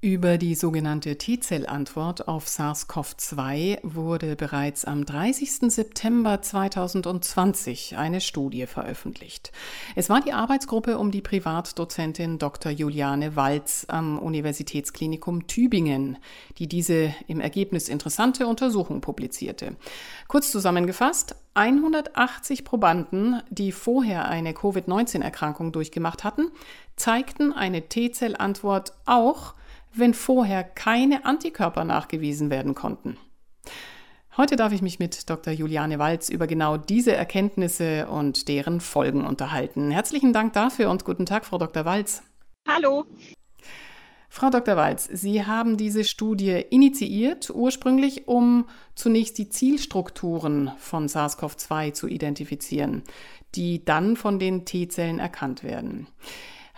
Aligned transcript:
Über 0.00 0.38
die 0.38 0.54
sogenannte 0.54 1.18
T-Zell-Antwort 1.18 2.28
auf 2.28 2.46
SARS-CoV-2 2.46 3.80
wurde 3.82 4.36
bereits 4.36 4.84
am 4.84 5.04
30. 5.04 5.72
September 5.72 6.40
2020 6.40 7.96
eine 7.96 8.20
Studie 8.20 8.66
veröffentlicht. 8.66 9.50
Es 9.96 10.08
war 10.08 10.20
die 10.20 10.32
Arbeitsgruppe 10.32 10.98
um 10.98 11.10
die 11.10 11.20
Privatdozentin 11.20 12.38
Dr. 12.38 12.70
Juliane 12.70 13.34
Walz 13.34 13.86
am 13.88 14.20
Universitätsklinikum 14.20 15.48
Tübingen, 15.48 16.18
die 16.58 16.68
diese 16.68 17.12
im 17.26 17.40
Ergebnis 17.40 17.88
interessante 17.88 18.46
Untersuchung 18.46 19.00
publizierte. 19.00 19.74
Kurz 20.28 20.52
zusammengefasst, 20.52 21.34
180 21.54 22.62
Probanden, 22.62 23.42
die 23.50 23.72
vorher 23.72 24.28
eine 24.28 24.54
Covid-19-Erkrankung 24.54 25.72
durchgemacht 25.72 26.22
hatten, 26.22 26.52
zeigten 26.94 27.52
eine 27.52 27.88
T-Zell-Antwort 27.88 28.92
auch 29.04 29.54
wenn 29.92 30.14
vorher 30.14 30.64
keine 30.64 31.24
Antikörper 31.24 31.84
nachgewiesen 31.84 32.50
werden 32.50 32.74
konnten. 32.74 33.16
Heute 34.36 34.54
darf 34.54 34.72
ich 34.72 34.82
mich 34.82 35.00
mit 35.00 35.28
Dr. 35.28 35.52
Juliane 35.52 35.98
Walz 35.98 36.28
über 36.28 36.46
genau 36.46 36.76
diese 36.76 37.12
Erkenntnisse 37.12 38.06
und 38.06 38.46
deren 38.46 38.80
Folgen 38.80 39.24
unterhalten. 39.24 39.90
Herzlichen 39.90 40.32
Dank 40.32 40.52
dafür 40.52 40.90
und 40.90 41.04
guten 41.04 41.26
Tag, 41.26 41.44
Frau 41.44 41.58
Dr. 41.58 41.84
Walz. 41.84 42.22
Hallo. 42.66 43.04
Frau 44.28 44.50
Dr. 44.50 44.76
Walz, 44.76 45.08
Sie 45.10 45.44
haben 45.44 45.76
diese 45.76 46.04
Studie 46.04 46.62
initiiert, 46.70 47.50
ursprünglich 47.50 48.28
um 48.28 48.66
zunächst 48.94 49.38
die 49.38 49.48
Zielstrukturen 49.48 50.70
von 50.78 51.08
SARS-CoV-2 51.08 51.94
zu 51.94 52.06
identifizieren, 52.06 53.02
die 53.54 53.84
dann 53.84 54.16
von 54.16 54.38
den 54.38 54.64
T-Zellen 54.64 55.18
erkannt 55.18 55.64
werden. 55.64 56.06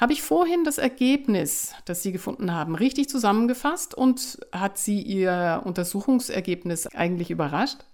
Habe 0.01 0.15
ich 0.15 0.23
vorhin 0.23 0.65
das 0.65 0.79
Ergebnis, 0.79 1.75
das 1.85 2.03
Sie 2.03 2.11
gefunden 2.11 2.55
haben, 2.55 2.75
richtig 2.75 3.11
zusammengefasst 3.11 3.95
und 3.95 4.39
hat 4.51 4.79
Sie 4.79 5.03
Ihr 5.03 5.61
Untersuchungsergebnis 5.65 6.87
eigentlich 6.87 7.31
überrascht? 7.31 7.85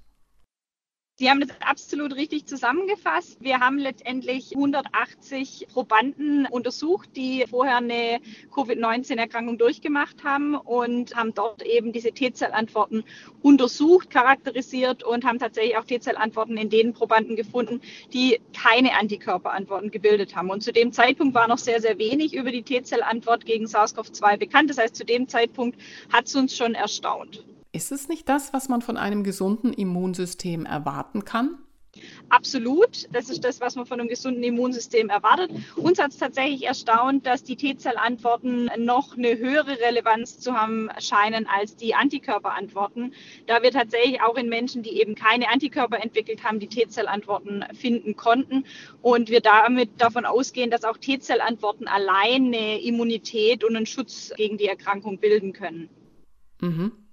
Sie 1.18 1.30
haben 1.30 1.40
das 1.40 1.48
absolut 1.60 2.14
richtig 2.14 2.44
zusammengefasst. 2.44 3.38
Wir 3.40 3.60
haben 3.60 3.78
letztendlich 3.78 4.54
180 4.54 5.66
Probanden 5.72 6.44
untersucht, 6.44 7.08
die 7.16 7.46
vorher 7.48 7.78
eine 7.78 8.20
Covid-19-Erkrankung 8.54 9.56
durchgemacht 9.56 10.24
haben 10.24 10.56
und 10.56 11.16
haben 11.16 11.32
dort 11.32 11.62
eben 11.62 11.94
diese 11.94 12.12
T-Zellantworten 12.12 13.02
untersucht, 13.40 14.10
charakterisiert 14.10 15.04
und 15.04 15.24
haben 15.24 15.38
tatsächlich 15.38 15.78
auch 15.78 15.84
T-Zellantworten 15.84 16.58
in 16.58 16.68
den 16.68 16.92
Probanden 16.92 17.34
gefunden, 17.34 17.80
die 18.12 18.38
keine 18.54 18.92
Antikörperantworten 18.92 19.90
gebildet 19.90 20.36
haben. 20.36 20.50
Und 20.50 20.62
zu 20.62 20.70
dem 20.70 20.92
Zeitpunkt 20.92 21.34
war 21.34 21.48
noch 21.48 21.56
sehr, 21.56 21.80
sehr 21.80 21.96
wenig 21.96 22.34
über 22.34 22.52
die 22.52 22.62
T-Zellantwort 22.62 23.46
gegen 23.46 23.64
SARS-CoV-2 23.64 24.36
bekannt. 24.36 24.68
Das 24.68 24.76
heißt, 24.76 24.94
zu 24.94 25.06
dem 25.06 25.28
Zeitpunkt 25.28 25.80
hat 26.12 26.26
es 26.26 26.34
uns 26.34 26.54
schon 26.54 26.74
erstaunt. 26.74 27.42
Ist 27.76 27.92
es 27.92 28.08
nicht 28.08 28.26
das, 28.28 28.54
was 28.54 28.70
man 28.70 28.80
von 28.80 28.96
einem 28.96 29.22
gesunden 29.22 29.72
Immunsystem 29.72 30.64
erwarten 30.64 31.26
kann? 31.26 31.58
Absolut. 32.30 33.06
Das 33.12 33.28
ist 33.28 33.44
das, 33.44 33.60
was 33.60 33.76
man 33.76 33.84
von 33.84 34.00
einem 34.00 34.08
gesunden 34.08 34.42
Immunsystem 34.42 35.10
erwartet. 35.10 35.50
Uns 35.76 35.98
hat 35.98 36.10
es 36.10 36.16
tatsächlich 36.16 36.66
erstaunt, 36.66 37.26
dass 37.26 37.42
die 37.42 37.56
T-Zellantworten 37.56 38.70
noch 38.78 39.16
eine 39.16 39.36
höhere 39.36 39.78
Relevanz 39.80 40.38
zu 40.40 40.54
haben 40.54 40.88
scheinen 40.98 41.46
als 41.46 41.76
die 41.76 41.94
Antikörperantworten, 41.94 43.12
da 43.46 43.62
wir 43.62 43.70
tatsächlich 43.70 44.22
auch 44.22 44.36
in 44.36 44.48
Menschen, 44.48 44.82
die 44.82 44.98
eben 45.00 45.14
keine 45.14 45.48
Antikörper 45.50 46.02
entwickelt 46.02 46.44
haben, 46.44 46.60
die 46.60 46.68
T-Zellantworten 46.68 47.64
finden 47.74 48.16
konnten 48.16 48.64
und 49.02 49.28
wir 49.28 49.40
damit 49.40 49.90
davon 49.98 50.24
ausgehen, 50.24 50.70
dass 50.70 50.84
auch 50.84 50.96
T-Zellantworten 50.96 51.88
allein 51.88 52.46
eine 52.46 52.80
Immunität 52.80 53.64
und 53.64 53.76
einen 53.76 53.86
Schutz 53.86 54.32
gegen 54.36 54.56
die 54.56 54.66
Erkrankung 54.66 55.18
bilden 55.18 55.52
können. 55.52 55.88
Mhm. 56.60 57.05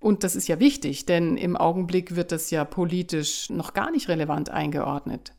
Und 0.00 0.24
das 0.24 0.34
ist 0.34 0.48
ja 0.48 0.58
wichtig, 0.58 1.06
denn 1.06 1.36
im 1.36 1.56
Augenblick 1.56 2.16
wird 2.16 2.32
das 2.32 2.50
ja 2.50 2.64
politisch 2.64 3.50
noch 3.50 3.74
gar 3.74 3.90
nicht 3.90 4.08
relevant 4.08 4.48
eingeordnet. 4.48 5.34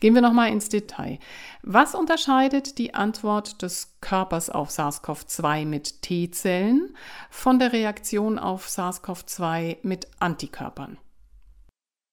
Gehen 0.00 0.14
wir 0.14 0.22
nochmal 0.22 0.50
ins 0.50 0.68
Detail. 0.68 1.18
Was 1.62 1.94
unterscheidet 1.94 2.78
die 2.78 2.94
Antwort 2.94 3.62
des 3.62 3.96
Körpers 4.00 4.50
auf 4.50 4.70
SARS-CoV-2 4.70 5.66
mit 5.66 6.02
T-Zellen 6.02 6.96
von 7.30 7.58
der 7.58 7.72
Reaktion 7.72 8.38
auf 8.38 8.68
SARS-CoV-2 8.68 9.78
mit 9.82 10.08
Antikörpern? 10.18 10.98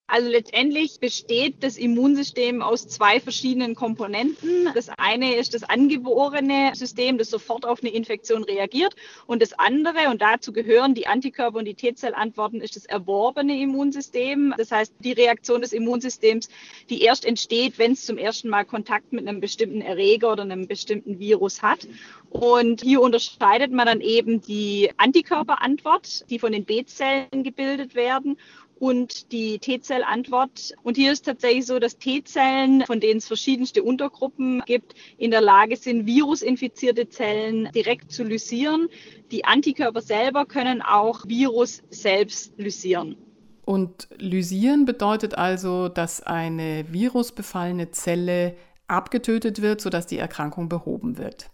Also 0.08 0.30
letztendlich 0.30 1.00
besteht 1.00 1.64
das 1.64 1.78
Immunsystem 1.78 2.62
aus 2.62 2.88
zwei 2.88 3.20
verschiedenen 3.20 3.74
Komponenten. 3.74 4.70
Das 4.76 4.88
eine 4.98 5.36
ist 5.36 5.56
das 5.56 5.64
angeborene 5.64 6.74
System, 6.76 7.18
das 7.18 7.32
sofort 7.32 7.66
auf 7.66 7.82
eine 7.82 7.92
Infektion 7.92 8.44
reagiert. 8.44 8.96
Und 9.26 9.42
das 9.42 9.54
andere, 9.54 10.12
und 10.12 10.22
dazu 10.22 10.54
gehören 10.54 10.94
die 10.94 11.08
Antikörper 11.08 11.58
und 11.58 11.66
die 11.66 11.74
T-Zellantworten, 11.74 12.62
ist 12.62 12.76
das 12.76 12.86
erworbene 12.86 13.60
Immunsystem. 13.60 14.54
Das 14.60 14.72
heißt, 14.72 14.94
die 15.00 15.14
Reaktion 15.14 15.62
des 15.62 15.74
Immunsystems, 15.74 16.50
die 16.92 17.02
erst 17.02 17.26
entsteht, 17.26 17.80
wenn 17.80 17.94
es 17.94 18.06
zum 18.06 18.20
ersten 18.20 18.50
Mal 18.50 18.64
Kontakt 18.64 19.12
mit 19.12 19.28
einem 19.28 19.42
bestimmten 19.42 19.82
Erreger 19.82 20.32
oder 20.32 20.44
einem 20.44 20.68
bestimmten 20.68 21.18
Virus 21.18 21.64
hat. 21.64 21.88
Und 22.30 22.82
hier 22.82 23.02
unterscheidet 23.02 23.72
man 23.72 23.88
dann 23.88 24.02
eben 24.02 24.40
die 24.42 24.92
Antikörperantwort, 24.98 26.30
die 26.30 26.38
von 26.38 26.52
den 26.52 26.66
B-Zellen 26.66 27.44
gebildet 27.44 27.96
werden 27.96 28.38
und 28.86 29.32
die 29.32 29.58
T-Zellantwort. 29.58 30.76
Und 30.84 30.96
hier 30.96 31.12
ist 31.12 31.26
tatsächlich 31.26 31.66
so, 31.66 31.80
dass 31.80 31.98
T-Zellen, 31.98 32.84
von 32.86 33.00
denen 33.00 33.18
es 33.18 33.26
verschiedenste 33.26 33.82
Untergruppen 33.82 34.62
gibt, 34.68 34.94
in 35.18 35.32
der 35.32 35.42
Lage 35.42 35.76
sind, 35.76 36.06
virusinfizierte 36.06 37.10
Zellen 37.10 37.68
direkt 37.74 38.12
zu 38.12 38.24
lysieren. 38.24 38.88
Die 39.32 39.44
Antikörper 39.44 40.02
selber 40.02 40.46
können 40.46 40.84
auch 40.84 41.26
Virus 41.28 41.82
selbst 41.90 42.54
lysieren. 42.58 43.18
Und 43.66 44.08
lysieren 44.20 44.86
bedeutet 44.86 45.36
also, 45.36 45.90
dass 45.90 46.22
eine 46.22 46.86
virusbefallene 46.92 47.90
Zelle 47.90 48.56
abgetötet 48.88 49.64
wird, 49.64 49.82
sodass 49.82 50.06
die 50.06 50.20
Erkrankung 50.20 50.70
behoben 50.70 51.18
wird. 51.18 51.50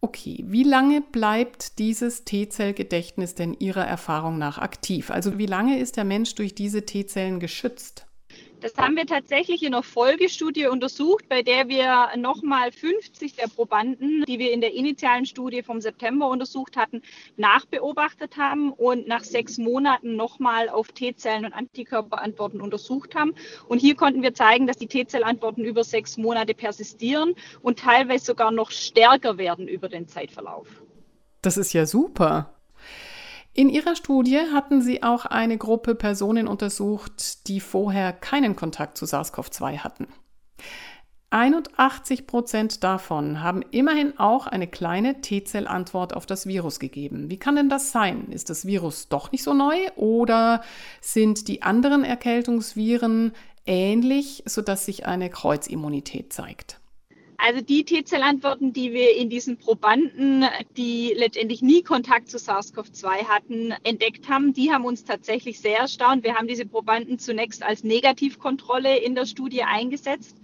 Okay, 0.00 0.44
wie 0.46 0.62
lange 0.62 1.00
bleibt 1.00 1.78
dieses 1.78 2.24
T-Zell-Gedächtnis 2.24 3.34
denn 3.34 3.54
Ihrer 3.54 3.84
Erfahrung 3.84 4.38
nach 4.38 4.58
aktiv? 4.58 5.10
Also 5.10 5.38
wie 5.38 5.46
lange 5.46 5.78
ist 5.78 5.96
der 5.96 6.04
Mensch 6.04 6.34
durch 6.34 6.54
diese 6.54 6.84
T-Zellen 6.84 7.40
geschützt? 7.40 8.05
Das 8.66 8.76
haben 8.78 8.96
wir 8.96 9.06
tatsächlich 9.06 9.62
in 9.62 9.74
einer 9.74 9.84
Folgestudie 9.84 10.66
untersucht, 10.66 11.28
bei 11.28 11.42
der 11.42 11.68
wir 11.68 12.08
nochmal 12.16 12.72
50 12.72 13.36
der 13.36 13.46
Probanden, 13.46 14.24
die 14.26 14.40
wir 14.40 14.50
in 14.50 14.60
der 14.60 14.74
initialen 14.74 15.24
Studie 15.24 15.62
vom 15.62 15.80
September 15.80 16.28
untersucht 16.28 16.76
hatten, 16.76 17.00
nachbeobachtet 17.36 18.36
haben 18.36 18.72
und 18.72 19.06
nach 19.06 19.22
sechs 19.22 19.56
Monaten 19.56 20.16
nochmal 20.16 20.68
auf 20.68 20.88
T-Zellen 20.88 21.44
und 21.44 21.52
Antikörperantworten 21.52 22.60
untersucht 22.60 23.14
haben. 23.14 23.34
Und 23.68 23.78
hier 23.78 23.94
konnten 23.94 24.24
wir 24.24 24.34
zeigen, 24.34 24.66
dass 24.66 24.78
die 24.78 24.88
T-Zellantworten 24.88 25.64
über 25.64 25.84
sechs 25.84 26.16
Monate 26.16 26.52
persistieren 26.52 27.36
und 27.62 27.78
teilweise 27.78 28.24
sogar 28.24 28.50
noch 28.50 28.72
stärker 28.72 29.38
werden 29.38 29.68
über 29.68 29.88
den 29.88 30.08
Zeitverlauf. 30.08 30.66
Das 31.40 31.56
ist 31.56 31.72
ja 31.72 31.86
super. 31.86 32.55
In 33.56 33.70
Ihrer 33.70 33.96
Studie 33.96 34.38
hatten 34.52 34.82
Sie 34.82 35.02
auch 35.02 35.24
eine 35.24 35.56
Gruppe 35.56 35.94
Personen 35.94 36.46
untersucht, 36.46 37.48
die 37.48 37.60
vorher 37.60 38.12
keinen 38.12 38.54
Kontakt 38.54 38.98
zu 38.98 39.06
SARS-CoV-2 39.06 39.78
hatten. 39.78 40.08
81 41.30 42.26
Prozent 42.26 42.84
davon 42.84 43.40
haben 43.42 43.62
immerhin 43.70 44.18
auch 44.18 44.46
eine 44.46 44.66
kleine 44.66 45.22
T-Zell-Antwort 45.22 46.14
auf 46.14 46.26
das 46.26 46.46
Virus 46.46 46.78
gegeben. 46.78 47.30
Wie 47.30 47.38
kann 47.38 47.56
denn 47.56 47.70
das 47.70 47.92
sein? 47.92 48.26
Ist 48.30 48.50
das 48.50 48.66
Virus 48.66 49.08
doch 49.08 49.32
nicht 49.32 49.42
so 49.42 49.54
neu 49.54 49.76
oder 49.96 50.60
sind 51.00 51.48
die 51.48 51.62
anderen 51.62 52.04
Erkältungsviren 52.04 53.32
ähnlich, 53.64 54.42
sodass 54.44 54.84
sich 54.84 55.06
eine 55.06 55.30
Kreuzimmunität 55.30 56.30
zeigt? 56.30 56.78
Also 57.38 57.60
die 57.60 57.84
T-Zellantworten, 57.84 58.72
die 58.72 58.92
wir 58.92 59.16
in 59.16 59.28
diesen 59.28 59.58
Probanden, 59.58 60.44
die 60.76 61.12
letztendlich 61.16 61.62
nie 61.62 61.82
Kontakt 61.82 62.30
zu 62.30 62.38
SARS-CoV-2 62.38 63.28
hatten, 63.28 63.74
entdeckt 63.82 64.28
haben, 64.28 64.52
die 64.52 64.72
haben 64.72 64.84
uns 64.84 65.04
tatsächlich 65.04 65.60
sehr 65.60 65.78
erstaunt. 65.78 66.24
Wir 66.24 66.36
haben 66.36 66.48
diese 66.48 66.66
Probanden 66.66 67.18
zunächst 67.18 67.62
als 67.62 67.84
Negativkontrolle 67.84 68.96
in 68.98 69.14
der 69.14 69.26
Studie 69.26 69.62
eingesetzt 69.62 70.36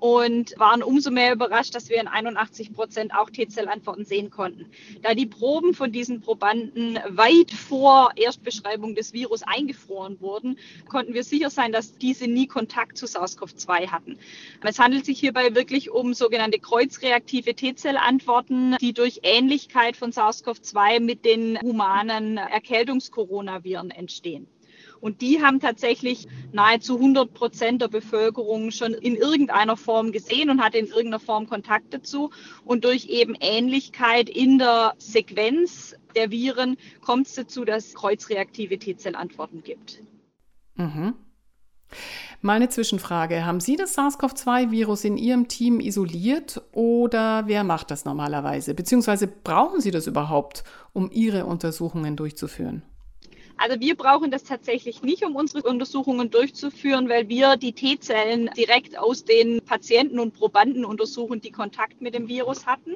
und 0.00 0.54
waren 0.58 0.82
umso 0.82 1.10
mehr 1.10 1.32
überrascht, 1.32 1.74
dass 1.74 1.88
wir 1.88 2.00
in 2.00 2.08
81 2.08 2.72
Prozent 2.72 3.14
auch 3.14 3.30
T-Zellantworten 3.30 4.04
sehen 4.04 4.30
konnten. 4.30 4.66
Da 5.02 5.14
die 5.14 5.26
Proben 5.26 5.74
von 5.74 5.92
diesen 5.92 6.20
Probanden 6.20 6.98
weit 7.08 7.50
vor 7.50 8.10
Erstbeschreibung 8.16 8.94
des 8.94 9.12
Virus 9.12 9.42
eingefroren 9.42 10.20
wurden, 10.20 10.58
konnten 10.88 11.14
wir 11.14 11.24
sicher 11.24 11.50
sein, 11.50 11.72
dass 11.72 11.96
diese 11.98 12.26
nie 12.26 12.46
Kontakt 12.46 12.96
zu 12.96 13.06
SARS-CoV-2 13.06 13.88
hatten. 13.88 14.18
Es 14.62 14.78
handelt 14.78 15.04
sich 15.04 15.18
hierbei 15.18 15.54
wirklich 15.54 15.90
um 15.90 16.14
sogenannte 16.14 16.58
kreuzreaktive 16.58 17.54
T-Zellantworten, 17.54 18.76
die 18.80 18.92
durch 18.92 19.20
Ähnlichkeit 19.22 19.96
von 19.96 20.12
SARS-CoV-2 20.12 21.00
mit 21.00 21.24
den 21.24 21.58
humanen 21.60 22.36
Erkältungskoronaviren 22.36 23.90
entstehen. 23.90 24.46
Und 25.00 25.20
die 25.20 25.42
haben 25.42 25.60
tatsächlich 25.60 26.26
nahezu 26.52 26.96
100 26.96 27.32
Prozent 27.32 27.82
der 27.82 27.88
Bevölkerung 27.88 28.70
schon 28.70 28.94
in 28.94 29.16
irgendeiner 29.16 29.76
Form 29.76 30.12
gesehen 30.12 30.50
und 30.50 30.62
hatte 30.62 30.78
in 30.78 30.86
irgendeiner 30.86 31.20
Form 31.20 31.48
Kontakt 31.48 31.94
dazu. 31.94 32.30
Und 32.64 32.84
durch 32.84 33.06
eben 33.06 33.34
Ähnlichkeit 33.40 34.28
in 34.28 34.58
der 34.58 34.94
Sequenz 34.98 35.94
der 36.14 36.30
Viren 36.30 36.76
kommt 37.00 37.26
es 37.26 37.34
dazu, 37.34 37.64
dass 37.64 37.88
es 37.88 37.94
kreuzreaktive 37.94 38.78
T-Zellantworten 38.78 39.62
gibt. 39.62 40.02
Mhm. 40.76 41.14
Meine 42.40 42.68
Zwischenfrage, 42.68 43.44
haben 43.44 43.60
Sie 43.60 43.76
das 43.76 43.94
SARS-CoV-2-Virus 43.94 45.04
in 45.04 45.16
Ihrem 45.16 45.48
Team 45.48 45.80
isoliert 45.80 46.62
oder 46.72 47.44
wer 47.46 47.64
macht 47.64 47.90
das 47.90 48.04
normalerweise? 48.04 48.74
Beziehungsweise 48.74 49.26
brauchen 49.26 49.80
Sie 49.80 49.90
das 49.90 50.06
überhaupt, 50.06 50.62
um 50.92 51.10
Ihre 51.10 51.46
Untersuchungen 51.46 52.14
durchzuführen? 52.14 52.82
Also 53.58 53.80
wir 53.80 53.96
brauchen 53.96 54.30
das 54.30 54.44
tatsächlich 54.44 55.02
nicht, 55.02 55.24
um 55.24 55.34
unsere 55.34 55.68
Untersuchungen 55.68 56.30
durchzuführen, 56.30 57.08
weil 57.08 57.28
wir 57.28 57.56
die 57.56 57.72
T-Zellen 57.72 58.50
direkt 58.56 58.96
aus 58.96 59.24
den 59.24 59.60
Patienten 59.64 60.20
und 60.20 60.32
Probanden 60.32 60.84
untersuchen, 60.84 61.40
die 61.40 61.50
Kontakt 61.50 62.00
mit 62.00 62.14
dem 62.14 62.28
Virus 62.28 62.66
hatten. 62.66 62.94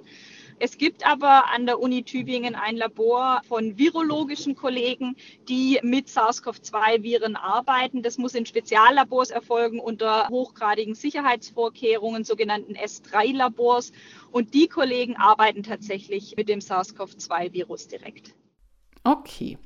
Es 0.60 0.78
gibt 0.78 1.04
aber 1.04 1.50
an 1.52 1.66
der 1.66 1.80
Uni 1.80 2.04
Tübingen 2.04 2.54
ein 2.54 2.76
Labor 2.76 3.42
von 3.48 3.76
virologischen 3.76 4.54
Kollegen, 4.54 5.16
die 5.48 5.80
mit 5.82 6.06
SARS-CoV-2-Viren 6.08 7.34
arbeiten. 7.34 8.04
Das 8.04 8.16
muss 8.16 8.36
in 8.36 8.46
Speziallabors 8.46 9.30
erfolgen 9.30 9.80
unter 9.80 10.28
hochgradigen 10.28 10.94
Sicherheitsvorkehrungen, 10.94 12.22
sogenannten 12.22 12.76
S3-Labors. 12.76 13.90
Und 14.30 14.54
die 14.54 14.68
Kollegen 14.68 15.16
arbeiten 15.16 15.64
tatsächlich 15.64 16.36
mit 16.36 16.48
dem 16.48 16.60
SARS-CoV-2-Virus 16.60 17.88
direkt. 17.88 18.32
Okay. 19.02 19.58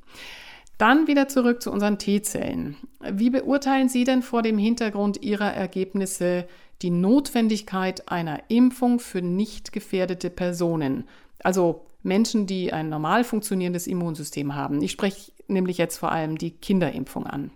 Dann 0.77 1.07
wieder 1.07 1.27
zurück 1.27 1.61
zu 1.61 1.71
unseren 1.71 1.97
T-Zellen. 1.97 2.75
Wie 3.11 3.29
beurteilen 3.29 3.89
Sie 3.89 4.03
denn 4.03 4.21
vor 4.21 4.43
dem 4.43 4.57
Hintergrund 4.57 5.23
Ihrer 5.23 5.51
Ergebnisse 5.53 6.47
die 6.81 6.91
Notwendigkeit 6.91 8.09
einer 8.11 8.43
Impfung 8.49 8.99
für 8.99 9.21
nicht 9.21 9.71
gefährdete 9.71 10.29
Personen? 10.29 11.05
Also 11.43 11.85
Menschen, 12.03 12.45
die 12.45 12.73
ein 12.73 12.89
normal 12.89 13.23
funktionierendes 13.23 13.87
Immunsystem 13.87 14.53
haben. 14.55 14.81
Ich 14.81 14.91
spreche 14.91 15.31
nämlich 15.47 15.77
jetzt 15.77 15.97
vor 15.97 16.11
allem 16.11 16.37
die 16.37 16.51
Kinderimpfung 16.51 17.25
an. 17.25 17.51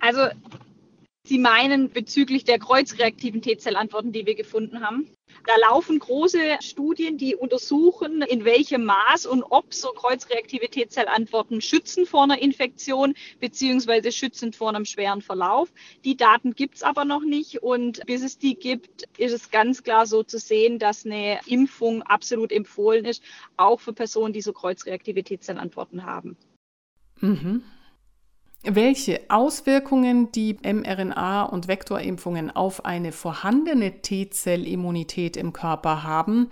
Also 0.00 0.28
Sie 1.26 1.38
meinen 1.38 1.88
bezüglich 1.88 2.44
der 2.44 2.58
kreuzreaktiven 2.58 3.40
T-Zellantworten, 3.40 4.12
die 4.12 4.26
wir 4.26 4.34
gefunden 4.34 4.86
haben? 4.86 5.08
Da 5.46 5.54
laufen 5.70 5.98
große 5.98 6.38
Studien, 6.60 7.16
die 7.16 7.34
untersuchen, 7.34 8.20
in 8.20 8.44
welchem 8.44 8.84
Maß 8.84 9.24
und 9.24 9.42
ob 9.42 9.72
so 9.72 9.88
kreuzreaktive 9.88 10.68
T-Zellantworten 10.68 11.62
schützen 11.62 12.04
vor 12.04 12.24
einer 12.24 12.42
Infektion 12.42 13.14
beziehungsweise 13.40 14.12
schützen 14.12 14.52
vor 14.52 14.68
einem 14.68 14.84
schweren 14.84 15.22
Verlauf. 15.22 15.72
Die 16.04 16.16
Daten 16.16 16.54
gibt 16.54 16.76
es 16.76 16.82
aber 16.82 17.06
noch 17.06 17.22
nicht 17.22 17.62
und 17.62 18.04
bis 18.04 18.22
es 18.22 18.36
die 18.36 18.54
gibt, 18.54 19.04
ist 19.16 19.32
es 19.32 19.50
ganz 19.50 19.82
klar 19.82 20.06
so 20.06 20.22
zu 20.22 20.38
sehen, 20.38 20.78
dass 20.78 21.06
eine 21.06 21.40
Impfung 21.46 22.02
absolut 22.02 22.52
empfohlen 22.52 23.06
ist, 23.06 23.22
auch 23.56 23.80
für 23.80 23.94
Personen, 23.94 24.34
die 24.34 24.42
so 24.42 24.52
kreuzreaktive 24.52 25.24
T-Zellantworten 25.24 26.04
haben. 26.04 26.36
Mhm 27.20 27.62
welche 28.64 29.20
Auswirkungen 29.28 30.32
die 30.32 30.54
mRNA- 30.54 31.48
und 31.48 31.68
Vektorimpfungen 31.68 32.50
auf 32.50 32.84
eine 32.84 33.12
vorhandene 33.12 34.00
T-Zellimmunität 34.02 35.36
im 35.36 35.52
Körper 35.52 36.02
haben. 36.02 36.48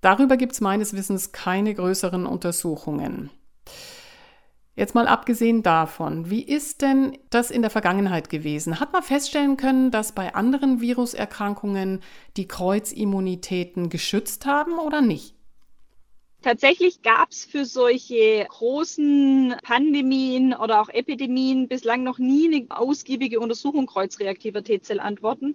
Darüber 0.00 0.36
gibt 0.36 0.52
es 0.52 0.60
meines 0.60 0.94
Wissens 0.94 1.32
keine 1.32 1.74
größeren 1.74 2.26
Untersuchungen. 2.26 3.30
Jetzt 4.76 4.94
mal 4.96 5.06
abgesehen 5.06 5.62
davon, 5.62 6.30
wie 6.30 6.42
ist 6.42 6.82
denn 6.82 7.16
das 7.30 7.52
in 7.52 7.62
der 7.62 7.70
Vergangenheit 7.70 8.28
gewesen? 8.28 8.80
Hat 8.80 8.92
man 8.92 9.04
feststellen 9.04 9.56
können, 9.56 9.92
dass 9.92 10.12
bei 10.12 10.34
anderen 10.34 10.80
Viruserkrankungen 10.80 12.00
die 12.36 12.48
Kreuzimmunitäten 12.48 13.88
geschützt 13.88 14.46
haben 14.46 14.78
oder 14.78 15.00
nicht? 15.00 15.33
Tatsächlich 16.44 17.00
gab 17.00 17.30
es 17.30 17.46
für 17.46 17.64
solche 17.64 18.44
großen 18.50 19.54
Pandemien 19.62 20.52
oder 20.52 20.82
auch 20.82 20.90
Epidemien 20.90 21.68
bislang 21.68 22.02
noch 22.02 22.18
nie 22.18 22.54
eine 22.54 22.66
ausgiebige 22.68 23.40
Untersuchung 23.40 23.86
kreuzreaktiver 23.86 24.62
T-Zellantworten. 24.62 25.54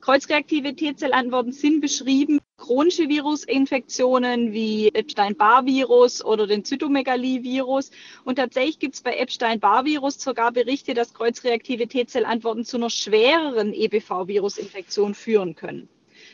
Kreuzreaktive 0.00 0.74
T-Zellantworten 0.74 1.52
sind 1.52 1.82
beschrieben 1.82 2.38
chronische 2.56 3.10
Virusinfektionen 3.10 4.54
wie 4.54 4.88
Epstein-Barr-Virus 4.94 6.24
oder 6.24 6.46
den 6.46 6.64
Zytomegalie-Virus. 6.64 7.90
Und 8.24 8.36
tatsächlich 8.36 8.78
gibt 8.78 8.94
es 8.94 9.02
bei 9.02 9.16
Epstein-Barr-Virus 9.16 10.22
sogar 10.22 10.52
Berichte, 10.52 10.94
dass 10.94 11.12
kreuzreaktive 11.12 11.86
T-Zellantworten 11.86 12.64
zu 12.64 12.78
einer 12.78 12.88
schwereren 12.88 13.74
EBV-Virusinfektion 13.74 15.14
führen 15.14 15.54
können. 15.54 15.90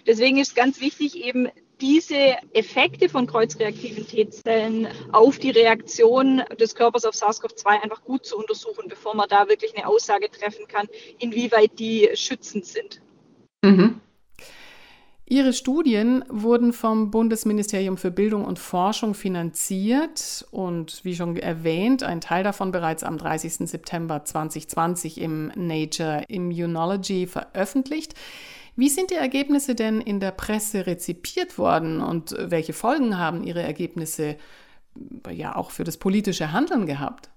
Deswegen 0.06 0.38
ist 0.38 0.54
ganz 0.54 0.80
wichtig, 0.80 1.24
eben 1.24 1.48
diese 1.80 2.36
Effekte 2.52 3.08
von 3.08 3.26
kreuzreaktiven 3.26 4.06
T-Zellen 4.06 4.88
auf 5.12 5.38
die 5.38 5.50
Reaktion 5.50 6.42
des 6.58 6.74
Körpers 6.74 7.04
auf 7.04 7.14
SARS-CoV-2 7.14 7.82
einfach 7.82 8.02
gut 8.02 8.24
zu 8.24 8.36
untersuchen, 8.36 8.88
bevor 8.88 9.14
man 9.14 9.28
da 9.28 9.48
wirklich 9.48 9.76
eine 9.76 9.86
Aussage 9.86 10.30
treffen 10.30 10.66
kann, 10.68 10.88
inwieweit 11.18 11.78
die 11.78 12.08
schützend 12.14 12.66
sind. 12.66 13.02
Mhm. 13.62 14.00
Ihre 15.28 15.52
Studien 15.52 16.24
wurden 16.28 16.72
vom 16.72 17.10
Bundesministerium 17.10 17.96
für 17.96 18.12
Bildung 18.12 18.44
und 18.44 18.60
Forschung 18.60 19.12
finanziert 19.14 20.46
und 20.52 21.04
wie 21.04 21.16
schon 21.16 21.36
erwähnt, 21.36 22.04
ein 22.04 22.20
Teil 22.20 22.44
davon 22.44 22.70
bereits 22.70 23.02
am 23.02 23.18
30. 23.18 23.68
September 23.68 24.24
2020 24.24 25.20
im 25.20 25.50
Nature 25.56 26.22
Immunology 26.28 27.26
veröffentlicht. 27.26 28.14
Wie 28.76 28.90
sind 28.90 29.10
die 29.10 29.14
Ergebnisse 29.14 29.74
denn 29.74 30.02
in 30.02 30.20
der 30.20 30.32
Presse 30.32 30.86
rezipiert 30.86 31.56
worden 31.56 32.02
und 32.02 32.34
welche 32.38 32.74
Folgen 32.74 33.18
haben 33.18 33.42
Ihre 33.42 33.62
Ergebnisse 33.62 34.36
ja 35.30 35.56
auch 35.56 35.70
für 35.70 35.84
das 35.84 35.96
politische 35.96 36.52
Handeln 36.52 36.86
gehabt? 36.86 37.30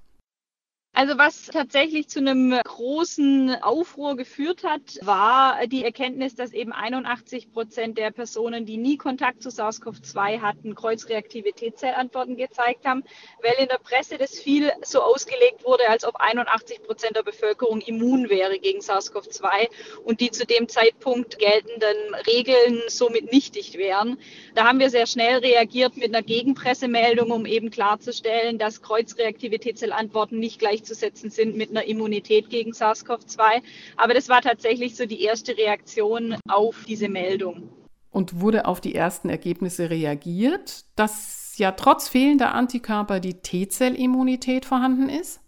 Also 0.99 1.17
was 1.17 1.45
tatsächlich 1.45 2.09
zu 2.09 2.19
einem 2.19 2.59
großen 2.61 3.55
Aufruhr 3.63 4.17
geführt 4.17 4.65
hat, 4.65 4.81
war 4.99 5.65
die 5.67 5.85
Erkenntnis, 5.85 6.35
dass 6.35 6.51
eben 6.51 6.73
81 6.73 7.53
Prozent 7.53 7.97
der 7.97 8.11
Personen, 8.11 8.65
die 8.65 8.75
nie 8.75 8.97
Kontakt 8.97 9.41
zu 9.41 9.47
SARS-CoV-2 9.47 10.41
hatten, 10.41 10.75
kreuzreaktive 10.75 11.53
T-Zellantworten 11.53 12.35
gezeigt 12.35 12.85
haben, 12.85 13.05
weil 13.41 13.53
in 13.59 13.69
der 13.69 13.77
Presse 13.77 14.17
das 14.17 14.37
viel 14.37 14.73
so 14.83 14.99
ausgelegt 14.99 15.63
wurde, 15.63 15.87
als 15.87 16.03
ob 16.03 16.17
81 16.17 16.83
Prozent 16.83 17.15
der 17.15 17.23
Bevölkerung 17.23 17.79
immun 17.79 18.29
wäre 18.29 18.59
gegen 18.59 18.81
SARS-CoV-2 18.81 19.69
und 20.03 20.19
die 20.19 20.31
zu 20.31 20.45
dem 20.45 20.67
Zeitpunkt 20.67 21.39
geltenden 21.39 22.13
Regeln 22.27 22.81
somit 22.89 23.31
nichtig 23.31 23.77
wären. 23.77 24.19
Da 24.53 24.67
haben 24.67 24.79
wir 24.79 24.89
sehr 24.89 25.07
schnell 25.07 25.37
reagiert 25.37 25.95
mit 25.95 26.13
einer 26.13 26.23
Gegenpressemeldung, 26.23 27.31
um 27.31 27.45
eben 27.45 27.71
klarzustellen, 27.71 28.57
dass 28.57 28.81
kreuzreaktive 28.81 29.59
T-Zellantworten 29.59 30.39
nicht 30.39 30.59
gleich 30.59 30.83
gleichzusetzen 30.89 31.29
sind 31.29 31.55
mit 31.55 31.69
einer 31.69 31.85
Immunität 31.85 32.49
gegen 32.49 32.71
SARS-CoV-2. 32.71 33.61
Aber 33.97 34.13
das 34.13 34.29
war 34.29 34.41
tatsächlich 34.41 34.95
so 34.95 35.05
die 35.05 35.21
erste 35.21 35.57
Reaktion 35.57 36.35
auf 36.47 36.83
diese 36.87 37.09
Meldung. 37.09 37.69
Und 38.11 38.39
wurde 38.41 38.65
auf 38.65 38.81
die 38.81 38.95
ersten 38.95 39.29
Ergebnisse 39.29 39.89
reagiert, 39.89 40.85
dass 40.95 41.57
ja 41.57 41.71
trotz 41.71 42.07
fehlender 42.07 42.53
Antikörper 42.53 43.19
die 43.19 43.35
T-Zellimmunität 43.35 44.65
vorhanden 44.65 45.09
ist? 45.09 45.41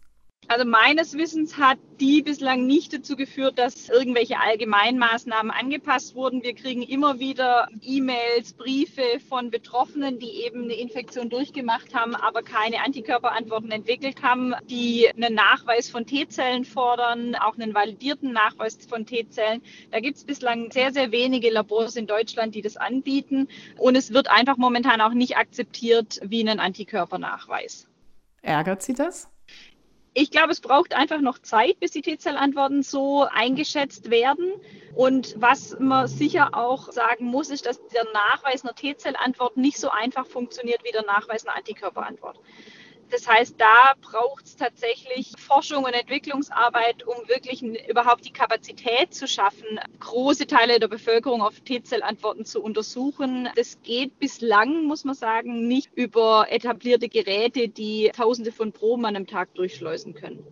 Also 0.52 0.66
meines 0.66 1.14
Wissens 1.14 1.58
hat 1.58 1.78
die 2.02 2.22
bislang 2.22 2.68
nicht 2.68 2.92
dazu 2.92 3.16
geführt, 3.16 3.58
dass 3.58 3.88
irgendwelche 3.88 4.38
Allgemeinmaßnahmen 4.38 5.50
angepasst 5.50 6.14
wurden. 6.14 6.44
Wir 6.44 6.54
kriegen 6.54 6.82
immer 6.82 7.22
wieder 7.22 7.70
E-Mails, 7.82 8.52
Briefe 8.52 9.22
von 9.30 9.50
Betroffenen, 9.50 10.20
die 10.20 10.44
eben 10.44 10.64
eine 10.64 10.74
Infektion 10.74 11.30
durchgemacht 11.30 11.96
haben, 11.96 12.16
aber 12.16 12.44
keine 12.44 12.82
Antikörperantworten 12.84 13.72
entwickelt 13.72 14.24
haben, 14.24 14.54
die 14.70 15.10
einen 15.16 15.36
Nachweis 15.36 15.90
von 15.90 16.06
T-Zellen 16.06 16.66
fordern, 16.66 17.36
auch 17.36 17.56
einen 17.56 17.74
validierten 17.74 18.34
Nachweis 18.34 18.78
von 18.86 19.06
T-Zellen. 19.06 19.62
Da 19.92 20.02
gibt 20.02 20.18
es 20.18 20.26
bislang 20.26 20.70
sehr, 20.72 20.92
sehr 20.92 21.14
wenige 21.14 21.50
Labors 21.50 21.96
in 21.96 22.08
Deutschland, 22.08 22.56
die 22.56 22.62
das 22.62 22.76
anbieten. 22.76 23.48
Und 23.78 23.96
es 23.96 24.12
wird 24.12 24.30
einfach 24.30 24.58
momentan 24.58 25.00
auch 25.00 25.14
nicht 25.14 25.38
akzeptiert 25.38 26.20
wie 26.26 26.46
ein 26.46 26.60
Antikörpernachweis. 26.60 27.88
Ärgert 28.42 28.82
Sie 28.82 28.96
das? 28.96 29.31
Ich 30.14 30.30
glaube, 30.30 30.52
es 30.52 30.60
braucht 30.60 30.94
einfach 30.94 31.22
noch 31.22 31.40
Zeit, 31.40 31.80
bis 31.80 31.92
die 31.92 32.02
T-Zellantworten 32.02 32.84
so 32.84 33.26
eingeschätzt 33.32 34.10
werden. 34.10 34.52
Und 34.94 35.36
was 35.40 35.78
man 35.80 36.08
sicher 36.08 36.50
auch 36.54 36.92
sagen 36.92 37.26
muss, 37.26 37.50
ist, 37.50 37.66
dass 37.66 37.80
der 37.88 38.04
Nachweis 38.12 38.64
einer 38.64 38.76
T-Zellantwort 38.76 39.56
nicht 39.56 39.78
so 39.78 39.90
einfach 39.90 40.26
funktioniert 40.26 40.84
wie 40.84 40.92
der 40.92 41.06
Nachweis 41.06 41.46
einer 41.46 41.56
Antikörperantwort. 41.56 42.38
Das 43.12 43.28
heißt, 43.28 43.56
da 43.58 43.94
braucht 44.02 44.46
es 44.46 44.56
tatsächlich 44.56 45.34
Forschung 45.38 45.84
und 45.84 45.94
Entwicklungsarbeit, 45.94 47.06
um 47.06 47.28
wirklich 47.28 47.62
überhaupt 47.62 48.26
die 48.26 48.32
Kapazität 48.32 49.14
zu 49.14 49.28
schaffen, 49.28 49.80
große 50.00 50.48
Teile 50.48 50.80
der 50.80 50.88
Bevölkerung 50.88 51.42
auf 51.42 51.60
T-Zellantworten 51.60 52.46
zu 52.46 52.64
untersuchen. 52.64 53.50
Das 53.56 53.82
geht 53.84 54.18
bislang, 54.20 54.86
muss 54.86 55.04
man 55.04 55.16
sagen, 55.16 55.68
nicht 55.68 55.92
über 55.94 56.48
etablierte 56.50 57.10
Geräte, 57.10 57.68
die 57.68 58.12
Tausende 58.16 58.54
von 58.54 58.72
Proben 58.72 59.06
an 59.06 59.16
einem 59.16 59.28
Tag 59.28 59.54
durchschleusen 59.56 60.14
können. 60.14 60.46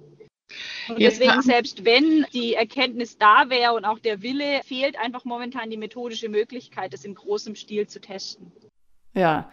Und 0.90 1.00
deswegen, 1.00 1.42
selbst 1.42 1.86
wenn 1.86 2.26
die 2.34 2.56
Erkenntnis 2.56 3.18
da 3.18 3.50
wäre 3.50 3.74
und 3.74 3.86
auch 3.86 4.00
der 4.00 4.22
Wille, 4.22 4.62
fehlt 4.66 4.98
einfach 5.00 5.24
momentan 5.24 5.70
die 5.70 5.78
methodische 5.78 6.28
Möglichkeit, 6.28 6.92
das 6.92 7.06
in 7.06 7.16
großem 7.16 7.56
Stil 7.56 7.88
zu 7.88 8.02
testen. 8.02 8.52
Ja, 9.14 9.52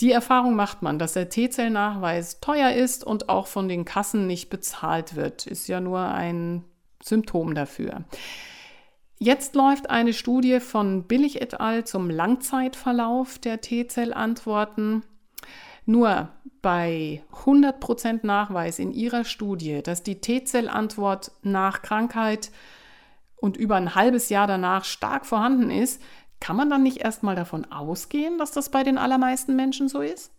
die 0.00 0.10
Erfahrung 0.10 0.56
macht 0.56 0.82
man, 0.82 0.98
dass 0.98 1.12
der 1.12 1.28
T-Zellnachweis 1.28 2.40
teuer 2.40 2.72
ist 2.72 3.04
und 3.04 3.28
auch 3.28 3.46
von 3.46 3.68
den 3.68 3.84
Kassen 3.84 4.26
nicht 4.26 4.50
bezahlt 4.50 5.14
wird. 5.14 5.46
Ist 5.46 5.68
ja 5.68 5.80
nur 5.80 6.00
ein 6.00 6.64
Symptom 7.02 7.54
dafür. 7.54 8.04
Jetzt 9.18 9.54
läuft 9.54 9.90
eine 9.90 10.12
Studie 10.12 10.58
von 10.58 11.04
Billig 11.04 11.40
et 11.40 11.60
al. 11.60 11.84
zum 11.84 12.10
Langzeitverlauf 12.10 13.38
der 13.38 13.60
T-Zell-Antworten. 13.60 15.04
Nur 15.86 16.30
bei 16.60 17.22
100% 17.44 18.20
Nachweis 18.26 18.78
in 18.78 18.90
ihrer 18.90 19.24
Studie, 19.24 19.82
dass 19.82 20.02
die 20.02 20.20
T-Zell-Antwort 20.20 21.30
nach 21.42 21.82
Krankheit 21.82 22.50
und 23.36 23.56
über 23.56 23.76
ein 23.76 23.94
halbes 23.94 24.30
Jahr 24.30 24.46
danach 24.46 24.84
stark 24.84 25.26
vorhanden 25.26 25.70
ist, 25.70 26.02
kann 26.44 26.56
man 26.56 26.68
dann 26.68 26.82
nicht 26.82 26.98
erstmal 26.98 27.36
davon 27.36 27.72
ausgehen, 27.72 28.36
dass 28.36 28.50
das 28.50 28.68
bei 28.68 28.82
den 28.82 28.98
allermeisten 28.98 29.56
Menschen 29.56 29.88
so 29.88 30.02
ist? 30.02 30.30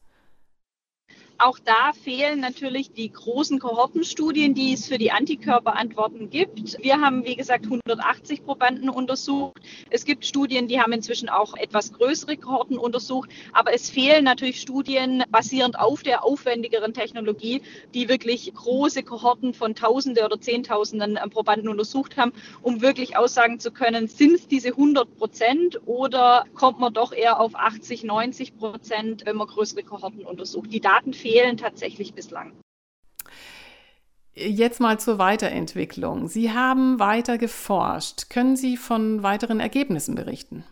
Auch 1.37 1.59
da 1.59 1.91
fehlen 1.91 2.39
natürlich 2.39 2.93
die 2.93 3.11
großen 3.11 3.59
Kohortenstudien, 3.59 4.53
die 4.53 4.73
es 4.73 4.87
für 4.87 4.97
die 4.97 5.11
Antikörperantworten 5.11 6.29
gibt. 6.29 6.81
Wir 6.81 7.01
haben, 7.01 7.25
wie 7.25 7.35
gesagt, 7.35 7.65
180 7.65 8.45
Probanden 8.45 8.87
untersucht. 8.87 9.59
Es 9.89 10.05
gibt 10.05 10.25
Studien, 10.25 10.69
die 10.69 10.79
haben 10.79 10.93
inzwischen 10.93 11.27
auch 11.27 11.57
etwas 11.57 11.91
größere 11.91 12.37
Kohorten 12.37 12.77
untersucht. 12.77 13.29
Aber 13.51 13.73
es 13.73 13.89
fehlen 13.89 14.23
natürlich 14.23 14.61
Studien 14.61 15.23
basierend 15.29 15.77
auf 15.77 16.03
der 16.03 16.23
aufwendigeren 16.23 16.93
Technologie, 16.93 17.61
die 17.93 18.07
wirklich 18.07 18.53
große 18.53 19.03
Kohorten 19.03 19.53
von 19.53 19.75
Tausende 19.75 20.23
oder 20.23 20.39
Zehntausenden 20.39 21.19
Probanden 21.31 21.67
untersucht 21.67 22.15
haben, 22.15 22.31
um 22.61 22.81
wirklich 22.81 23.17
aussagen 23.17 23.59
zu 23.59 23.71
können, 23.71 24.07
sind 24.07 24.35
es 24.35 24.47
diese 24.47 24.69
100 24.69 25.17
Prozent 25.17 25.81
oder 25.85 26.45
kommt 26.55 26.79
man 26.79 26.93
doch 26.93 27.11
eher 27.11 27.41
auf 27.41 27.55
80, 27.55 28.05
90 28.05 28.57
Prozent, 28.57 29.25
wenn 29.25 29.35
man 29.35 29.47
größere 29.47 29.83
Kohorten 29.83 30.23
untersucht. 30.23 30.71
Die 30.71 30.79
Daten 30.79 31.13
fehlen 31.25 31.57
tatsächlich 31.57 32.13
bislang. 32.13 32.53
Jetzt 34.35 34.79
mal 34.79 34.99
zur 34.99 35.17
Weiterentwicklung. 35.17 36.27
Sie 36.27 36.51
haben 36.51 36.99
weiter 36.99 37.39
geforscht. 37.39 38.29
Können 38.29 38.55
Sie 38.55 38.77
von 38.77 39.23
weiteren 39.23 39.59
Ergebnissen 39.59 40.13
berichten? 40.13 40.63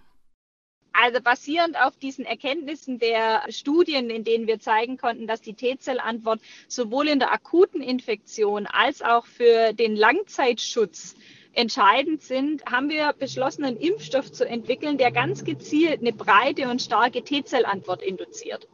Also 0.92 1.22
basierend 1.22 1.76
auf 1.82 1.98
diesen 1.98 2.24
Erkenntnissen 2.24 3.00
der 3.00 3.42
Studien, 3.50 4.12
in 4.12 4.24
denen 4.24 4.46
wir 4.46 4.60
zeigen 4.60 4.98
konnten, 4.98 5.26
dass 5.26 5.42
die 5.42 5.56
T-Zellantwort 5.56 6.40
sowohl 6.68 7.08
in 7.08 7.18
der 7.18 7.34
akuten 7.34 7.82
Infektion 7.82 8.68
als 8.68 9.02
auch 9.02 9.26
für 9.26 9.74
den 9.74 9.96
Langzeitschutz 9.96 11.16
entscheidend 11.54 12.22
sind, 12.22 12.64
haben 12.66 12.90
wir 12.90 13.14
beschlossen, 13.14 13.64
einen 13.64 13.78
Impfstoff 13.78 14.32
zu 14.32 14.48
entwickeln, 14.48 15.00
der 15.00 15.12
ganz 15.12 15.44
gezielt 15.44 16.02
eine 16.02 16.14
breite 16.14 16.70
und 16.70 16.80
starke 16.82 17.24
T-Zellantwort 17.24 18.04
induziert. 18.04 18.68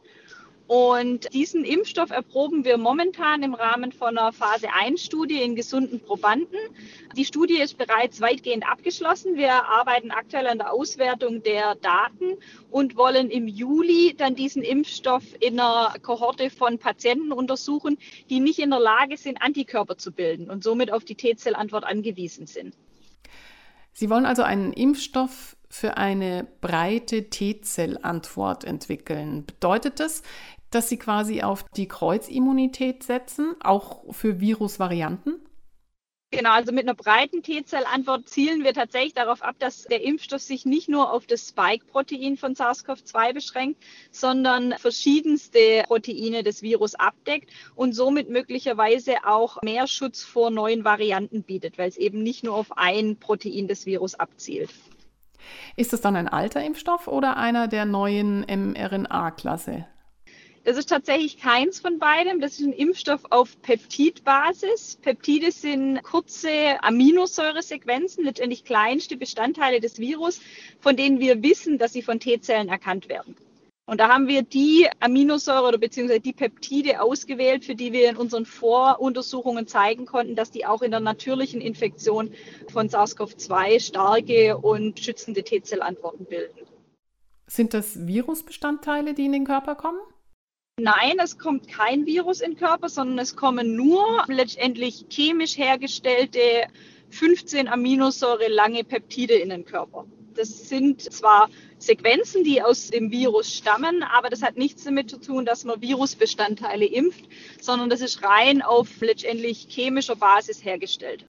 Und 0.70 1.34
diesen 1.34 1.64
Impfstoff 1.64 2.10
erproben 2.10 2.64
wir 2.64 2.78
momentan 2.78 3.42
im 3.42 3.54
Rahmen 3.54 3.90
von 3.90 4.16
einer 4.16 4.32
Phase 4.32 4.68
1 4.72 5.02
Studie 5.02 5.42
in 5.42 5.56
gesunden 5.56 5.98
Probanden. 5.98 6.60
Die 7.16 7.24
Studie 7.24 7.60
ist 7.60 7.76
bereits 7.76 8.20
weitgehend 8.20 8.64
abgeschlossen. 8.64 9.34
Wir 9.34 9.50
arbeiten 9.50 10.12
aktuell 10.12 10.46
an 10.46 10.58
der 10.58 10.72
Auswertung 10.72 11.42
der 11.42 11.74
Daten 11.74 12.38
und 12.70 12.96
wollen 12.96 13.30
im 13.30 13.48
Juli 13.48 14.14
dann 14.16 14.36
diesen 14.36 14.62
Impfstoff 14.62 15.24
in 15.40 15.58
einer 15.58 15.92
Kohorte 16.02 16.50
von 16.50 16.78
Patienten 16.78 17.32
untersuchen, 17.32 17.98
die 18.28 18.38
nicht 18.38 18.60
in 18.60 18.70
der 18.70 18.78
Lage 18.78 19.16
sind, 19.16 19.42
Antikörper 19.42 19.98
zu 19.98 20.12
bilden 20.12 20.50
und 20.50 20.62
somit 20.62 20.92
auf 20.92 21.02
die 21.02 21.16
T-Zellantwort 21.16 21.82
angewiesen 21.82 22.46
sind. 22.46 22.76
Sie 23.92 24.08
wollen 24.08 24.24
also 24.24 24.42
einen 24.42 24.72
Impfstoff 24.72 25.56
für 25.68 25.96
eine 25.96 26.46
breite 26.60 27.28
T-Zellantwort 27.28 28.64
entwickeln. 28.64 29.46
Bedeutet 29.46 30.00
das, 30.00 30.22
dass 30.70 30.88
sie 30.88 30.98
quasi 30.98 31.42
auf 31.42 31.64
die 31.76 31.88
Kreuzimmunität 31.88 33.02
setzen, 33.02 33.54
auch 33.60 34.12
für 34.12 34.40
Virusvarianten? 34.40 35.40
Genau, 36.32 36.52
also 36.52 36.70
mit 36.70 36.84
einer 36.84 36.94
breiten 36.94 37.42
T-Zellantwort 37.42 38.28
zielen 38.28 38.62
wir 38.62 38.72
tatsächlich 38.72 39.14
darauf 39.14 39.42
ab, 39.42 39.56
dass 39.58 39.82
der 39.82 40.04
Impfstoff 40.04 40.40
sich 40.40 40.64
nicht 40.64 40.88
nur 40.88 41.12
auf 41.12 41.26
das 41.26 41.48
Spike-Protein 41.48 42.36
von 42.36 42.54
SARS-CoV-2 42.54 43.34
beschränkt, 43.34 43.82
sondern 44.12 44.72
verschiedenste 44.78 45.82
Proteine 45.88 46.44
des 46.44 46.62
Virus 46.62 46.94
abdeckt 46.94 47.50
und 47.74 47.94
somit 47.94 48.30
möglicherweise 48.30 49.16
auch 49.24 49.60
mehr 49.62 49.88
Schutz 49.88 50.22
vor 50.22 50.50
neuen 50.50 50.84
Varianten 50.84 51.42
bietet, 51.42 51.78
weil 51.78 51.88
es 51.88 51.96
eben 51.96 52.22
nicht 52.22 52.44
nur 52.44 52.54
auf 52.54 52.78
ein 52.78 53.16
Protein 53.16 53.66
des 53.66 53.84
Virus 53.84 54.14
abzielt. 54.14 54.70
Ist 55.74 55.92
es 55.92 56.00
dann 56.00 56.14
ein 56.14 56.28
alter 56.28 56.62
Impfstoff 56.62 57.08
oder 57.08 57.38
einer 57.38 57.66
der 57.66 57.86
neuen 57.86 58.42
mRNA-Klasse? 58.42 59.86
Das 60.64 60.76
ist 60.76 60.90
tatsächlich 60.90 61.38
keins 61.38 61.80
von 61.80 61.98
beidem. 61.98 62.40
Das 62.40 62.58
ist 62.58 62.66
ein 62.66 62.74
Impfstoff 62.74 63.22
auf 63.30 63.60
Peptidbasis. 63.62 64.98
Peptide 65.00 65.52
sind 65.52 66.02
kurze 66.02 66.82
Aminosäuresequenzen, 66.82 68.24
letztendlich 68.24 68.64
kleinste 68.64 69.16
Bestandteile 69.16 69.80
des 69.80 69.98
Virus, 69.98 70.40
von 70.78 70.96
denen 70.96 71.18
wir 71.18 71.42
wissen, 71.42 71.78
dass 71.78 71.94
sie 71.94 72.02
von 72.02 72.20
T-Zellen 72.20 72.68
erkannt 72.68 73.08
werden. 73.08 73.36
Und 73.86 73.98
da 73.98 74.08
haben 74.08 74.28
wir 74.28 74.42
die 74.42 74.86
Aminosäure 75.00 75.66
oder 75.66 75.78
beziehungsweise 75.78 76.20
die 76.20 76.34
Peptide 76.34 77.00
ausgewählt, 77.00 77.64
für 77.64 77.74
die 77.74 77.92
wir 77.92 78.10
in 78.10 78.16
unseren 78.16 78.44
Voruntersuchungen 78.46 79.66
zeigen 79.66 80.06
konnten, 80.06 80.36
dass 80.36 80.52
die 80.52 80.64
auch 80.64 80.82
in 80.82 80.92
der 80.92 81.00
natürlichen 81.00 81.60
Infektion 81.60 82.32
von 82.70 82.88
SARS-CoV-2 82.88 83.80
starke 83.80 84.58
und 84.58 85.00
schützende 85.00 85.42
T-Zellantworten 85.42 86.26
bilden. 86.26 86.60
Sind 87.48 87.74
das 87.74 88.06
Virusbestandteile, 88.06 89.14
die 89.14 89.24
in 89.24 89.32
den 89.32 89.44
Körper 89.44 89.74
kommen? 89.74 89.98
Nein, 90.82 91.18
es 91.22 91.36
kommt 91.36 91.68
kein 91.68 92.06
Virus 92.06 92.40
in 92.40 92.52
den 92.52 92.58
Körper, 92.58 92.88
sondern 92.88 93.18
es 93.18 93.36
kommen 93.36 93.76
nur 93.76 94.24
letztendlich 94.28 95.04
chemisch 95.10 95.58
hergestellte 95.58 96.40
15 97.10 97.68
Aminosäure 97.68 98.48
lange 98.48 98.82
Peptide 98.82 99.34
in 99.34 99.50
den 99.50 99.66
Körper. 99.66 100.06
Das 100.34 100.70
sind 100.70 101.02
zwar 101.02 101.50
Sequenzen, 101.76 102.44
die 102.44 102.62
aus 102.62 102.88
dem 102.88 103.10
Virus 103.10 103.54
stammen, 103.54 104.02
aber 104.02 104.30
das 104.30 104.40
hat 104.40 104.56
nichts 104.56 104.84
damit 104.84 105.10
zu 105.10 105.20
tun, 105.20 105.44
dass 105.44 105.64
man 105.64 105.82
Virusbestandteile 105.82 106.86
impft, 106.86 107.26
sondern 107.60 107.90
das 107.90 108.00
ist 108.00 108.22
rein 108.22 108.62
auf 108.62 108.88
letztendlich 109.02 109.66
chemischer 109.68 110.16
Basis 110.16 110.64
hergestellt. 110.64 111.26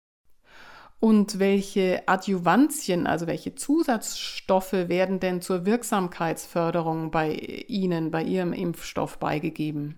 Und 1.01 1.39
welche 1.39 2.03
Adjuvantien, 2.05 3.07
also 3.07 3.25
welche 3.25 3.55
Zusatzstoffe 3.55 4.73
werden 4.73 5.19
denn 5.19 5.41
zur 5.41 5.65
Wirksamkeitsförderung 5.65 7.09
bei 7.09 7.33
Ihnen, 7.67 8.11
bei 8.11 8.21
Ihrem 8.21 8.53
Impfstoff 8.53 9.17
beigegeben? 9.17 9.97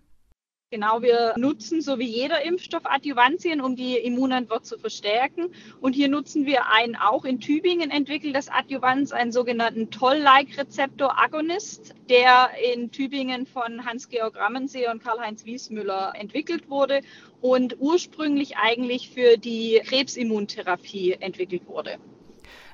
Genau, 0.72 1.02
wir 1.02 1.34
nutzen 1.38 1.82
so 1.82 2.00
wie 2.00 2.08
jeder 2.08 2.44
Impfstoff 2.44 2.84
Adjuvantien, 2.86 3.60
um 3.62 3.76
die 3.76 3.98
Immunantwort 3.98 4.66
zu 4.66 4.80
verstärken. 4.80 5.50
Und 5.82 5.94
hier 5.94 6.08
nutzen 6.08 6.46
wir 6.48 6.72
ein 6.72 6.96
auch 6.96 7.26
in 7.26 7.42
Tübingen 7.42 7.92
entwickeltes 7.92 8.50
Adjuvans, 8.50 9.12
einen 9.12 9.32
sogenannten 9.32 9.92
Toll-like-Rezeptor-Agonist, 9.92 11.94
der 12.10 12.50
in 12.74 12.90
Tübingen 12.92 13.46
von 13.46 13.86
Hans-Georg 13.86 14.36
Rammensee 14.36 14.90
und 14.90 15.04
Karl-Heinz 15.04 15.46
Wiesmüller 15.46 16.14
entwickelt 16.16 16.72
wurde 16.72 17.02
und 17.44 17.76
ursprünglich 17.80 18.56
eigentlich 18.56 19.10
für 19.10 19.38
die 19.38 19.82
Krebsimmuntherapie 19.84 21.18
entwickelt 21.20 21.68
wurde. 21.68 21.98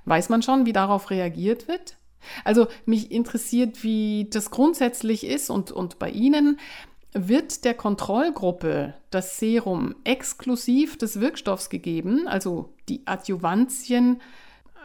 Weiß 0.05 0.29
man 0.29 0.43
schon, 0.43 0.67
wie 0.67 0.73
darauf 0.73 1.09
reagiert 1.09 1.67
wird? 1.67 1.97
Also 2.43 2.67
mich 2.85 3.11
interessiert, 3.11 3.83
wie 3.83 4.27
das 4.29 4.51
grundsätzlich 4.51 5.25
ist 5.25 5.49
und, 5.49 5.71
und 5.71 5.97
bei 5.97 6.11
Ihnen. 6.11 6.59
Wird 7.13 7.65
der 7.65 7.73
Kontrollgruppe 7.73 8.93
das 9.09 9.39
Serum 9.39 9.95
exklusiv 10.03 10.99
des 10.99 11.19
Wirkstoffs 11.19 11.71
gegeben, 11.71 12.27
also 12.27 12.71
die 12.89 13.01
Adjuvantien 13.07 14.21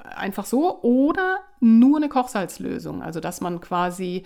einfach 0.03 0.47
so, 0.47 0.81
oder 0.81 1.41
nur 1.61 1.99
eine 1.99 2.09
Kochsalzlösung, 2.09 3.03
also 3.03 3.21
dass 3.21 3.43
man 3.43 3.61
quasi 3.61 4.23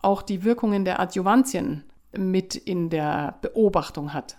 auch 0.00 0.22
die 0.22 0.44
Wirkungen 0.44 0.84
der 0.84 1.00
Adjuvantien 1.00 1.82
mit 2.16 2.54
in 2.54 2.90
der 2.90 3.38
Beobachtung 3.42 4.14
hat? 4.14 4.36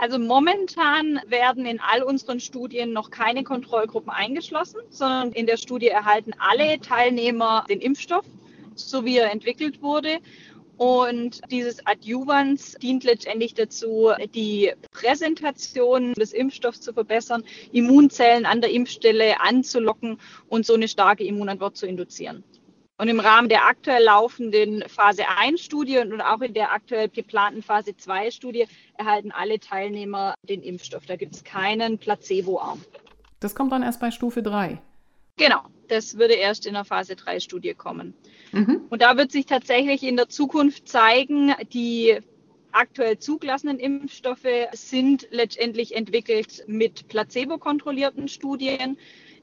Also 0.00 0.18
momentan 0.20 1.20
werden 1.26 1.66
in 1.66 1.80
all 1.80 2.02
unseren 2.02 2.38
Studien 2.38 2.92
noch 2.92 3.10
keine 3.10 3.42
Kontrollgruppen 3.42 4.10
eingeschlossen, 4.10 4.80
sondern 4.90 5.32
in 5.32 5.46
der 5.46 5.56
Studie 5.56 5.88
erhalten 5.88 6.32
alle 6.38 6.78
Teilnehmer 6.80 7.64
den 7.68 7.80
Impfstoff, 7.80 8.24
so 8.76 9.04
wie 9.04 9.16
er 9.16 9.32
entwickelt 9.32 9.82
wurde. 9.82 10.18
Und 10.76 11.40
dieses 11.50 11.84
Adjuvans 11.84 12.74
dient 12.80 13.02
letztendlich 13.02 13.54
dazu, 13.54 14.12
die 14.36 14.72
Präsentation 14.92 16.12
des 16.14 16.32
Impfstoffs 16.32 16.80
zu 16.80 16.92
verbessern, 16.92 17.42
Immunzellen 17.72 18.46
an 18.46 18.60
der 18.60 18.70
Impfstelle 18.70 19.40
anzulocken 19.40 20.20
und 20.48 20.64
so 20.64 20.74
eine 20.74 20.86
starke 20.86 21.24
Immunantwort 21.24 21.76
zu 21.76 21.86
induzieren. 21.88 22.44
Und 23.00 23.06
im 23.08 23.20
Rahmen 23.20 23.48
der 23.48 23.64
aktuell 23.64 24.02
laufenden 24.02 24.82
Phase 24.88 25.22
1-Studie 25.22 25.98
und 25.98 26.20
auch 26.20 26.40
in 26.40 26.52
der 26.52 26.72
aktuell 26.72 27.08
geplanten 27.08 27.62
Phase 27.62 27.92
2-Studie 27.92 28.66
erhalten 28.96 29.30
alle 29.30 29.60
Teilnehmer 29.60 30.34
den 30.42 30.62
Impfstoff. 30.62 31.06
Da 31.06 31.14
gibt 31.14 31.36
es 31.36 31.44
keinen 31.44 31.98
Placebo-Arm. 31.98 32.82
Das 33.38 33.54
kommt 33.54 33.70
dann 33.70 33.84
erst 33.84 34.00
bei 34.00 34.10
Stufe 34.10 34.42
3. 34.42 34.82
Genau, 35.36 35.60
das 35.86 36.18
würde 36.18 36.34
erst 36.34 36.66
in 36.66 36.74
der 36.74 36.84
Phase 36.84 37.12
3-Studie 37.14 37.74
kommen. 37.74 38.14
Mhm. 38.50 38.82
Und 38.90 39.00
da 39.00 39.16
wird 39.16 39.30
sich 39.30 39.46
tatsächlich 39.46 40.02
in 40.02 40.16
der 40.16 40.28
Zukunft 40.28 40.88
zeigen, 40.88 41.54
die 41.72 42.18
aktuell 42.72 43.18
zugelassenen 43.18 43.78
Impfstoffe 43.78 44.48
sind 44.72 45.28
letztendlich 45.30 45.94
entwickelt 45.94 46.64
mit 46.66 47.06
placebo-kontrollierten 47.06 48.26
Studien. 48.26 48.98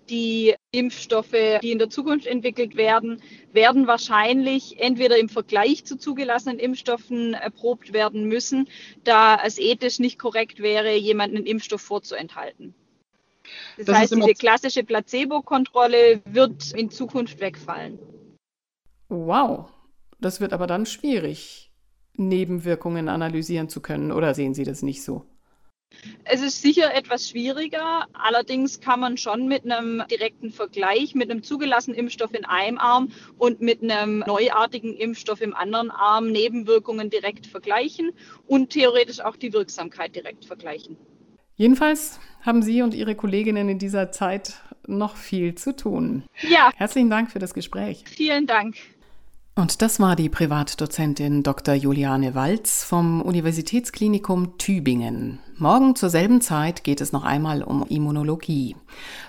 Die 0.10 0.54
Impfstoffe, 0.72 1.60
die 1.64 1.72
in 1.72 1.80
der 1.80 1.90
Zukunft 1.90 2.28
entwickelt 2.28 2.76
werden, 2.76 3.22
werden 3.54 3.88
wahrscheinlich 3.88 4.80
entweder 4.80 5.18
im 5.18 5.30
Vergleich 5.30 5.84
zu 5.86 5.98
zugelassenen 5.98 6.60
Impfstoffen 6.60 7.34
erprobt 7.34 7.92
werden 7.92 8.26
müssen, 8.28 8.68
da 9.04 9.40
es 9.44 9.58
ethisch 9.58 9.98
nicht 10.00 10.20
korrekt 10.20 10.60
wäre, 10.60 10.96
jemanden 10.96 11.38
einen 11.38 11.48
Impfstoff 11.48 11.82
vorzuenthalten. 11.82 12.76
Das, 13.78 13.86
das 13.88 13.98
heißt, 13.98 14.16
diese 14.16 14.34
klassische 14.34 14.84
Placebo-Kontrolle 14.84 16.22
wird 16.26 16.72
in 16.74 16.90
Zukunft 16.90 17.40
wegfallen. 17.40 18.00
Wow, 19.10 19.72
das 20.20 20.40
wird 20.40 20.54
aber 20.54 20.68
dann 20.68 20.86
schwierig, 20.86 21.72
Nebenwirkungen 22.14 23.10
analysieren 23.10 23.70
zu 23.70 23.82
können, 23.82 24.12
oder 24.12 24.34
sehen 24.34 24.54
Sie 24.54 24.64
das 24.64 24.82
nicht 24.82 25.04
so? 25.04 25.26
Es 26.24 26.42
ist 26.42 26.62
sicher 26.62 26.94
etwas 26.94 27.30
schwieriger, 27.30 28.08
allerdings 28.14 28.80
kann 28.80 29.00
man 29.00 29.18
schon 29.18 29.48
mit 29.48 29.64
einem 29.64 30.04
direkten 30.10 30.52
Vergleich, 30.52 31.16
mit 31.16 31.30
einem 31.30 31.44
zugelassenen 31.44 31.98
Impfstoff 31.98 32.34
in 32.34 32.46
einem 32.46 32.78
Arm 32.78 33.10
und 33.38 33.62
mit 33.62 33.84
einem 33.84 34.24
neuartigen 34.26 34.96
Impfstoff 34.96 35.42
im 35.42 35.56
anderen 35.56 35.92
Arm 35.92 36.32
Nebenwirkungen 36.32 37.10
direkt 37.10 37.46
vergleichen 37.48 38.12
und 38.48 38.72
theoretisch 38.72 39.20
auch 39.20 39.36
die 39.36 39.54
Wirksamkeit 39.54 40.16
direkt 40.16 40.46
vergleichen. 40.46 40.98
Jedenfalls 41.58 42.20
haben 42.42 42.64
Sie 42.64 42.82
und 42.82 42.94
Ihre 42.94 43.16
Kolleginnen 43.16 43.70
in 43.70 43.80
dieser 43.80 44.12
Zeit 44.12 44.56
noch 44.88 45.16
viel 45.16 45.56
zu 45.56 45.76
tun. 45.76 46.24
Ja. 46.42 46.72
Herzlichen 46.76 47.10
Dank 47.10 47.32
für 47.32 47.40
das 47.40 47.54
Gespräch. 47.54 48.04
Vielen 48.08 48.46
Dank. 48.46 48.76
Und 49.58 49.82
das 49.82 50.02
war 50.02 50.18
die 50.18 50.28
Privatdozentin 50.28 51.42
Dr. 51.42 51.76
Juliane 51.76 52.36
Walz 52.36 52.84
vom 52.84 53.22
Universitätsklinikum 53.22 54.58
Tübingen. 54.58 55.40
Morgen 55.58 55.96
zur 55.96 56.10
selben 56.10 56.42
Zeit 56.42 56.84
geht 56.84 57.00
es 57.00 57.14
noch 57.14 57.24
einmal 57.24 57.64
um 57.64 57.86
Immunologie. 57.88 58.76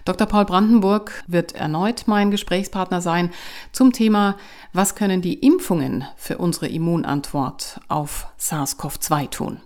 Dr. 0.05 0.27
Paul 0.27 0.45
Brandenburg 0.45 1.23
wird 1.29 1.55
erneut 1.55 2.09
mein 2.09 2.33
Gesprächspartner 2.33 3.01
sein 3.01 3.31
zum 3.71 3.93
Thema, 3.93 4.37
was 4.73 4.97
können 4.97 5.23
die 5.23 5.35
Impfungen 5.35 6.05
für 6.17 6.39
unsere 6.39 6.67
Immunantwort 6.67 7.81
auf 7.87 8.27
SARS-CoV-2 8.41 9.31
tun. 9.31 9.61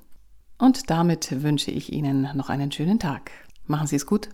Und 0.58 0.90
damit 0.90 1.42
wünsche 1.42 1.70
ich 1.70 1.90
Ihnen 1.90 2.28
noch 2.34 2.50
einen 2.50 2.70
schönen 2.70 2.98
Tag. 2.98 3.30
Machen 3.64 3.86
Sie 3.86 3.96
es 3.96 4.04
gut. 4.04 4.28